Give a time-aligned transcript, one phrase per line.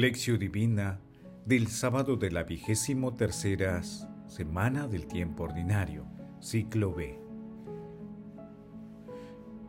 [0.00, 0.98] Lección Divina
[1.44, 6.06] del sábado de la vigésimo tercera semana del tiempo ordinario,
[6.40, 7.20] ciclo B.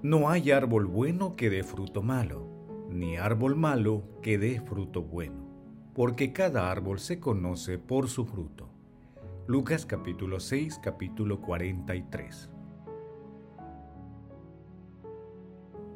[0.02, 2.48] No hay árbol bueno que dé fruto malo,
[2.90, 5.50] ni árbol malo que dé fruto bueno,
[5.94, 8.70] porque cada árbol se conoce por su fruto.
[9.48, 12.50] Lucas capítulo 6, capítulo 43.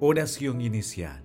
[0.01, 1.24] Oración inicial.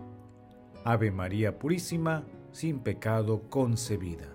[0.83, 4.33] Ave María Purísima, sin pecado concebida.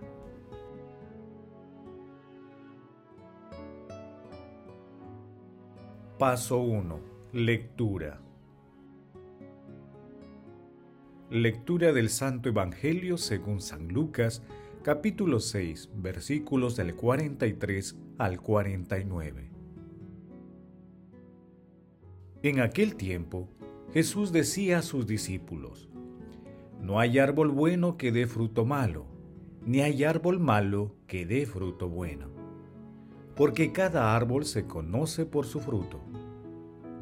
[6.21, 7.01] Paso 1.
[7.33, 8.21] Lectura.
[11.31, 14.45] Lectura del Santo Evangelio según San Lucas,
[14.85, 19.51] capítulo 6, versículos del 43 al 49.
[22.45, 23.49] En aquel tiempo,
[23.93, 25.89] Jesús decía a sus discípulos,
[26.87, 29.07] no hay árbol bueno que dé fruto malo,
[29.65, 32.29] ni hay árbol malo que dé fruto bueno.
[33.35, 36.01] Porque cada árbol se conoce por su fruto.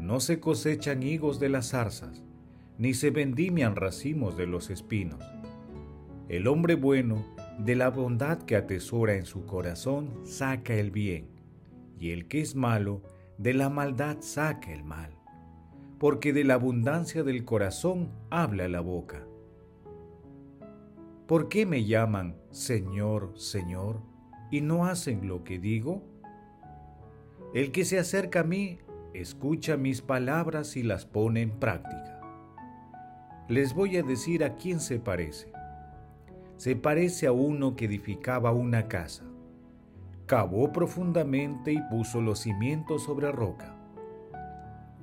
[0.01, 2.25] No se cosechan higos de las zarzas,
[2.79, 5.23] ni se vendimian racimos de los espinos.
[6.31, 7.23] El hombre bueno,
[7.59, 11.29] de la bondad que atesora en su corazón, saca el bien,
[12.01, 13.03] y el que es malo,
[13.37, 15.11] de la maldad saca el mal.
[15.99, 19.27] Porque de la abundancia del corazón habla la boca.
[21.27, 24.03] ¿Por qué me llaman Señor, Señor,
[24.51, 26.03] y no hacen lo que digo?
[27.55, 28.79] El que se acerca a mí,
[29.15, 32.21] escucha mis palabras y las pone en práctica.
[33.49, 35.51] Les voy a decir a quién se parece.
[36.59, 39.25] Se parece a uno que edificaba una casa.
[40.27, 43.75] Cavó profundamente y puso los cimientos sobre roca.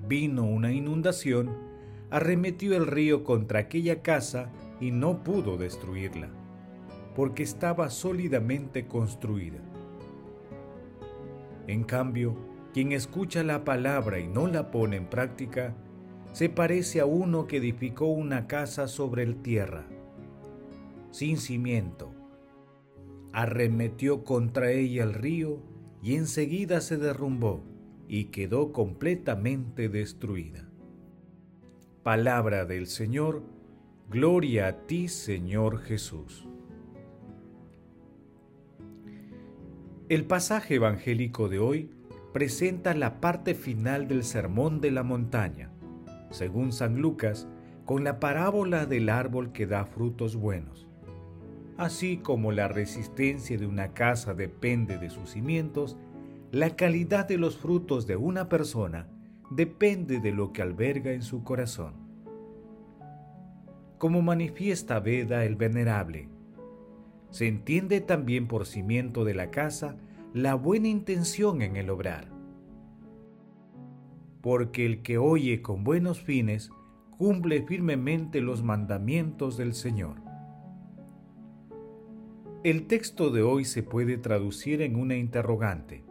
[0.07, 1.49] Vino una inundación,
[2.11, 6.29] arremetió el río contra aquella casa y no pudo destruirla,
[7.15, 9.59] porque estaba sólidamente construida.
[11.67, 12.35] En cambio,
[12.73, 15.75] quien escucha la palabra y no la pone en práctica,
[16.33, 19.85] se parece a uno que edificó una casa sobre el tierra,
[21.11, 22.13] sin cimiento.
[23.33, 25.61] Arremetió contra ella el río
[26.01, 27.63] y enseguida se derrumbó
[28.07, 30.69] y quedó completamente destruida.
[32.03, 33.43] Palabra del Señor,
[34.11, 36.45] Gloria a ti, Señor Jesús.
[40.09, 41.89] El pasaje evangélico de hoy
[42.33, 45.71] presenta la parte final del Sermón de la Montaña,
[46.29, 47.47] según San Lucas,
[47.85, 50.89] con la parábola del árbol que da frutos buenos.
[51.77, 55.95] Así como la resistencia de una casa depende de sus cimientos,
[56.51, 59.07] la calidad de los frutos de una persona
[59.51, 62.00] depende de lo que alberga en su corazón
[64.01, 66.27] como manifiesta Veda el Venerable.
[67.29, 69.95] Se entiende también por cimiento de la casa
[70.33, 72.31] la buena intención en el obrar.
[74.41, 76.71] Porque el que oye con buenos fines
[77.19, 80.15] cumple firmemente los mandamientos del Señor.
[82.63, 86.03] El texto de hoy se puede traducir en una interrogante.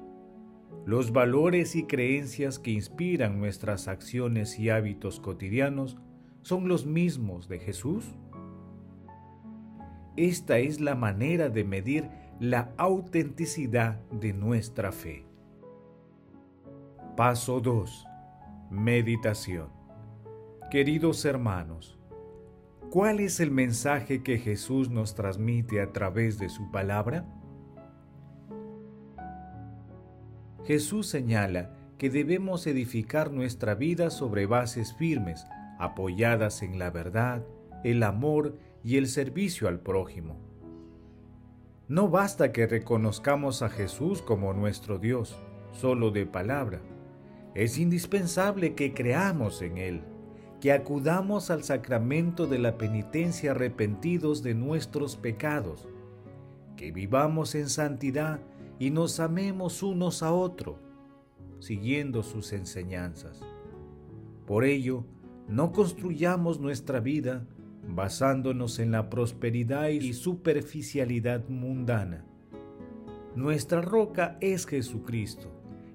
[0.87, 5.99] Los valores y creencias que inspiran nuestras acciones y hábitos cotidianos
[6.43, 8.05] son los mismos de Jesús?
[10.17, 12.09] Esta es la manera de medir
[12.41, 15.25] la autenticidad de nuestra fe.
[17.17, 18.07] Paso 2.
[18.71, 19.69] Meditación.
[20.71, 21.99] Queridos hermanos,
[22.91, 27.27] ¿cuál es el mensaje que Jesús nos transmite a través de su palabra?
[30.65, 35.47] Jesús señala que debemos edificar nuestra vida sobre bases firmes
[35.81, 37.45] apoyadas en la verdad,
[37.83, 40.37] el amor y el servicio al prójimo.
[41.89, 45.37] No basta que reconozcamos a Jesús como nuestro Dios,
[45.73, 46.81] solo de palabra.
[47.55, 50.03] Es indispensable que creamos en Él,
[50.61, 55.89] que acudamos al sacramento de la penitencia arrepentidos de nuestros pecados,
[56.77, 58.41] que vivamos en santidad
[58.79, 60.77] y nos amemos unos a otros,
[61.59, 63.41] siguiendo sus enseñanzas.
[64.47, 65.05] Por ello,
[65.51, 67.45] no construyamos nuestra vida
[67.89, 72.25] basándonos en la prosperidad y superficialidad mundana.
[73.35, 75.51] Nuestra roca es Jesucristo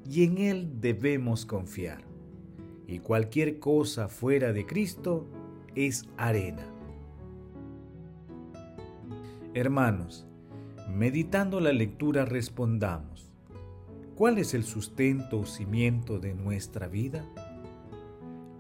[0.10, 2.04] y en Él debemos confiar.
[2.86, 5.26] Y cualquier cosa fuera de Cristo
[5.74, 6.68] es arena.
[9.54, 10.28] Hermanos,
[10.94, 13.32] meditando la lectura respondamos,
[14.16, 17.26] ¿cuál es el sustento o cimiento de nuestra vida?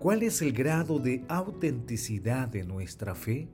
[0.05, 3.49] ¿Cuál es el grado de autenticidad de nuestra fe?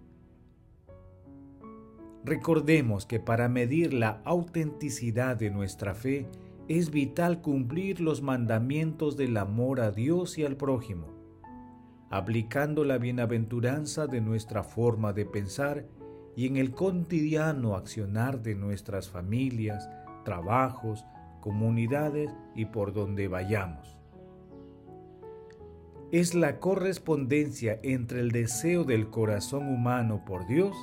[2.26, 6.28] Recordemos que para medir la autenticidad de nuestra fe
[6.68, 11.08] es vital cumplir los mandamientos del amor a Dios y al prójimo,
[12.10, 15.86] aplicando la bienaventuranza de nuestra forma de pensar
[16.36, 19.90] y en el cotidiano accionar de nuestras familias,
[20.26, 21.06] trabajos,
[21.40, 24.01] comunidades y por donde vayamos.
[26.12, 30.76] Es la correspondencia entre el deseo del corazón humano por Dios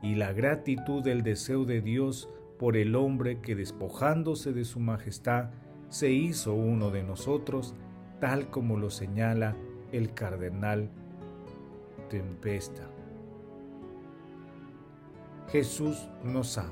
[0.00, 5.50] y la gratitud del deseo de Dios por el hombre que despojándose de su majestad
[5.88, 7.74] se hizo uno de nosotros,
[8.20, 9.56] tal como lo señala
[9.90, 10.88] el cardenal
[12.08, 12.88] Tempesta.
[15.48, 16.70] Jesús nos ama.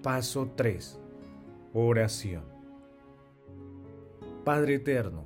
[0.00, 1.00] Paso 3.
[1.72, 2.53] Oración.
[4.44, 5.24] Padre Eterno,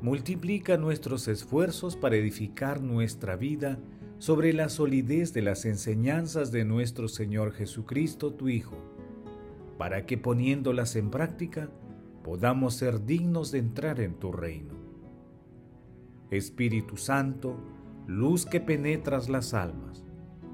[0.00, 3.80] multiplica nuestros esfuerzos para edificar nuestra vida
[4.18, 8.76] sobre la solidez de las enseñanzas de nuestro Señor Jesucristo, tu Hijo,
[9.76, 11.68] para que poniéndolas en práctica
[12.22, 14.74] podamos ser dignos de entrar en tu reino.
[16.30, 17.56] Espíritu Santo,
[18.06, 20.04] luz que penetras las almas,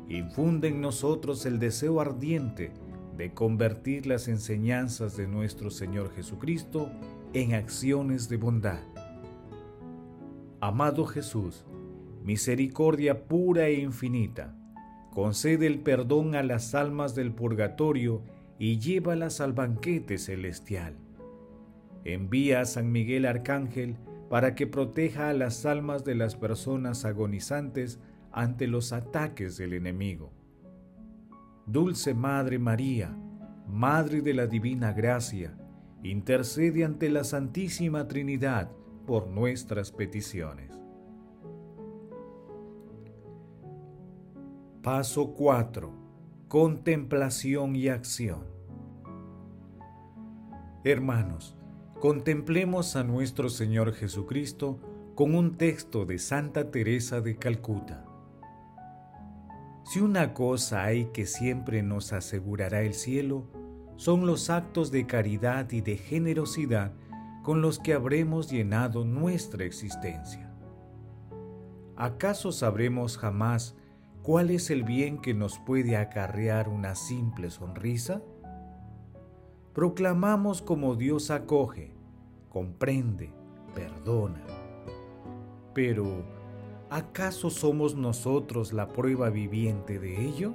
[0.09, 2.73] infunde en nosotros el deseo ardiente
[3.19, 6.91] de convertir las enseñanzas de nuestro Señor Jesucristo
[7.33, 8.81] en acciones de bondad.
[10.61, 11.65] Amado Jesús,
[12.25, 14.57] misericordia pura e infinita,
[15.13, 18.23] concede el perdón a las almas del purgatorio
[18.59, 20.97] y llévalas al banquete celestial.
[22.05, 23.97] Envía a San Miguel Arcángel
[24.29, 28.01] para que proteja a las almas de las personas agonizantes
[28.33, 30.33] ante los ataques del enemigo.
[31.67, 33.17] Dulce Madre María,
[33.69, 35.57] Madre de la Divina Gracia,
[36.03, 38.71] intercede ante la Santísima Trinidad
[39.07, 40.71] por nuestras peticiones.
[44.83, 45.93] Paso 4.
[46.49, 48.45] Contemplación y acción.
[50.85, 51.57] Hermanos,
[52.01, 54.81] contemplemos a nuestro Señor Jesucristo
[55.15, 58.07] con un texto de Santa Teresa de Calcuta.
[59.85, 63.60] Si una cosa hay que siempre nos asegurará el cielo,
[64.01, 66.95] son los actos de caridad y de generosidad
[67.43, 70.51] con los que habremos llenado nuestra existencia.
[71.97, 73.77] ¿Acaso sabremos jamás
[74.23, 78.23] ¿Cuál es el bien que nos puede acarrear una simple sonrisa?
[79.73, 81.95] Proclamamos como Dios acoge,
[82.51, 83.33] comprende,
[83.75, 84.43] perdona.
[85.73, 86.23] Pero,
[86.91, 90.53] ¿acaso somos nosotros la prueba viviente de ello?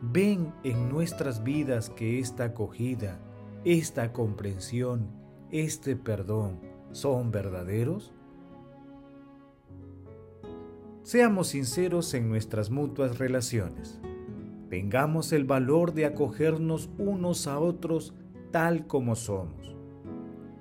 [0.00, 3.18] ¿Ven en nuestras vidas que esta acogida,
[3.64, 5.08] esta comprensión,
[5.50, 6.60] este perdón
[6.92, 8.12] son verdaderos?
[11.02, 14.00] Seamos sinceros en nuestras mutuas relaciones.
[14.70, 18.14] Tengamos el valor de acogernos unos a otros
[18.52, 19.74] tal como somos.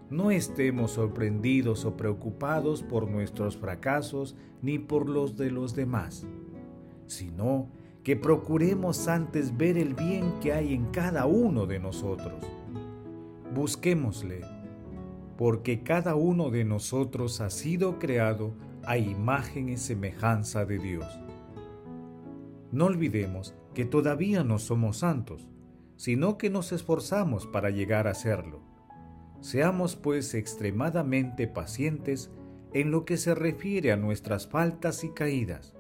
[0.10, 6.26] No estemos sorprendidos o preocupados por nuestros fracasos ni por los de los demás,
[7.06, 7.70] sino
[8.08, 12.42] que procuremos antes ver el bien que hay en cada uno de nosotros.
[13.54, 14.46] Busquémosle,
[15.38, 18.54] porque cada uno de nosotros ha sido creado
[18.86, 21.06] a imagen y semejanza de Dios.
[22.72, 25.50] No olvidemos que todavía no somos santos,
[25.98, 28.62] sino que nos esforzamos para llegar a serlo.
[29.42, 32.32] Seamos pues extremadamente pacientes
[32.72, 35.77] en lo que se refiere a nuestras faltas y caídas.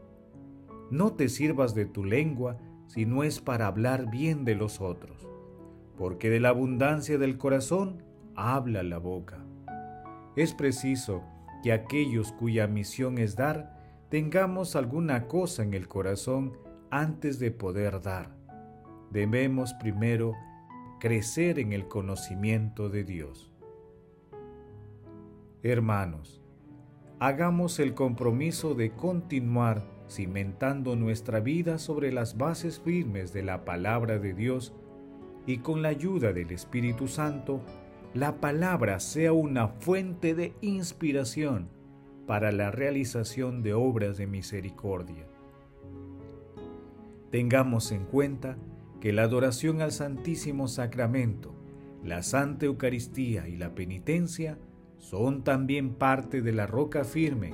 [0.89, 5.27] No te sirvas de tu lengua si no es para hablar bien de los otros,
[5.97, 8.03] porque de la abundancia del corazón
[8.35, 9.43] habla la boca.
[10.37, 11.23] Es preciso
[11.63, 16.53] que aquellos cuya misión es dar, tengamos alguna cosa en el corazón
[16.89, 18.37] antes de poder dar.
[19.11, 20.33] Debemos primero
[20.99, 23.51] crecer en el conocimiento de Dios.
[25.63, 26.41] Hermanos,
[27.19, 34.19] hagamos el compromiso de continuar cimentando nuestra vida sobre las bases firmes de la palabra
[34.19, 34.73] de Dios
[35.45, 37.61] y con la ayuda del Espíritu Santo
[38.13, 41.69] la palabra sea una fuente de inspiración
[42.25, 45.27] para la realización de obras de misericordia.
[47.31, 48.57] Tengamos en cuenta
[48.99, 51.53] que la adoración al Santísimo Sacramento,
[52.03, 54.57] la Santa Eucaristía y la penitencia
[54.97, 57.53] son también parte de la roca firme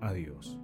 [0.00, 0.58] a Dios.